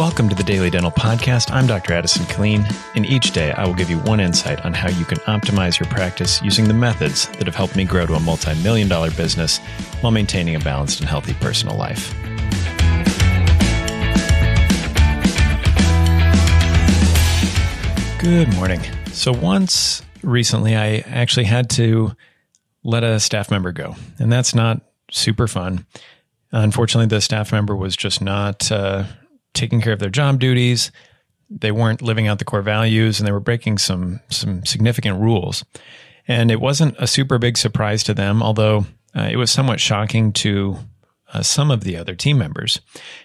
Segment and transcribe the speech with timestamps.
[0.00, 1.52] Welcome to the Daily Dental Podcast.
[1.52, 1.92] I'm Dr.
[1.92, 2.64] Addison Killeen,
[2.94, 5.90] and each day I will give you one insight on how you can optimize your
[5.90, 9.58] practice using the methods that have helped me grow to a multi million dollar business
[10.00, 12.14] while maintaining a balanced and healthy personal life.
[18.18, 18.80] Good morning.
[19.12, 22.16] So, once recently, I actually had to
[22.84, 24.80] let a staff member go, and that's not
[25.10, 25.84] super fun.
[26.52, 29.04] Unfortunately, the staff member was just not uh,
[29.54, 30.90] taking care of their job duties.
[31.48, 35.64] They weren't living out the core values and they were breaking some some significant rules.
[36.28, 40.32] And it wasn't a super big surprise to them, although uh, it was somewhat shocking
[40.34, 40.76] to
[41.32, 42.80] uh, some of the other team members.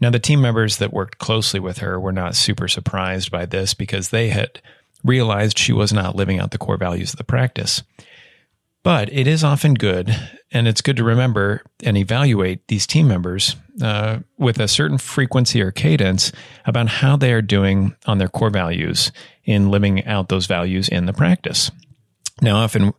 [0.00, 3.74] Now, the team members that worked closely with her were not super surprised by this
[3.74, 4.60] because they had
[5.04, 7.82] realized she was not living out the core values of the practice.
[8.84, 10.14] But it is often good,
[10.52, 15.60] and it's good to remember and evaluate these team members uh, with a certain frequency
[15.60, 16.32] or cadence
[16.64, 19.12] about how they are doing on their core values
[19.44, 21.70] in living out those values in the practice.
[22.40, 22.94] Now, often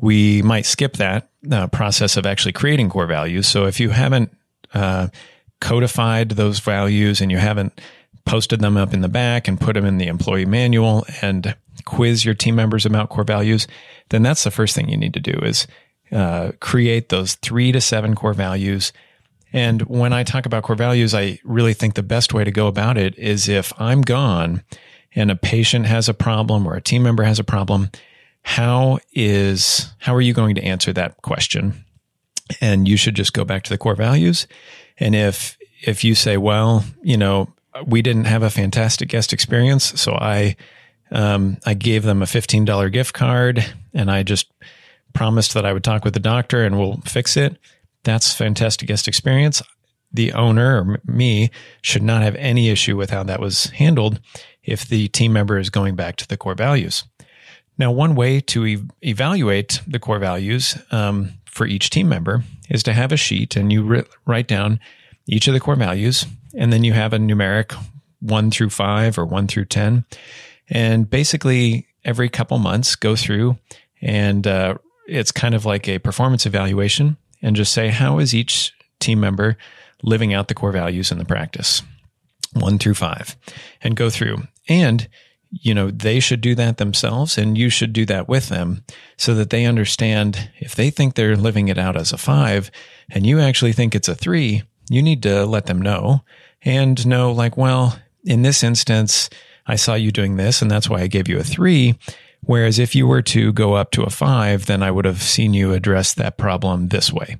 [0.00, 3.46] we might skip that uh, process of actually creating core values.
[3.46, 4.36] So if you haven't
[4.74, 5.08] uh,
[5.60, 7.80] codified those values and you haven't
[8.24, 12.24] posted them up in the back and put them in the employee manual and quiz
[12.24, 13.66] your team members about core values,
[14.10, 15.66] then that's the first thing you need to do is
[16.12, 18.92] uh, create those three to seven core values.
[19.52, 22.66] And when I talk about core values, I really think the best way to go
[22.66, 24.62] about it is if I'm gone
[25.14, 27.90] and a patient has a problem or a team member has a problem,
[28.42, 31.84] how is how are you going to answer that question?
[32.60, 34.46] And you should just go back to the core values.
[34.98, 37.52] And if if you say, well, you know,
[37.86, 40.56] we didn't have a fantastic guest experience, so I
[41.12, 44.50] um, I gave them a $15 gift card and I just
[45.12, 47.58] promised that I would talk with the doctor and we'll fix it.
[48.02, 49.62] That's fantastic guest experience.
[50.12, 51.50] The owner or me
[51.82, 54.20] should not have any issue with how that was handled
[54.62, 57.04] if the team member is going back to the core values.
[57.78, 62.82] Now, one way to e- evaluate the core values um, for each team member is
[62.84, 64.80] to have a sheet and you ri- write down
[65.26, 67.74] each of the core values, and then you have a numeric
[68.20, 70.04] one through five or one through 10
[70.72, 73.58] and basically every couple months go through
[74.00, 74.74] and uh,
[75.06, 79.56] it's kind of like a performance evaluation and just say how is each team member
[80.02, 81.82] living out the core values in the practice?
[82.54, 83.36] One through five
[83.82, 84.42] and go through.
[84.68, 85.08] And
[85.52, 88.82] you know they should do that themselves and you should do that with them
[89.18, 92.70] so that they understand if they think they're living it out as a five
[93.10, 96.24] and you actually think it's a three you need to let them know
[96.62, 99.30] and know like well in this instance
[99.66, 101.98] I saw you doing this and that's why I gave you a three.
[102.44, 105.54] Whereas if you were to go up to a five, then I would have seen
[105.54, 107.36] you address that problem this way.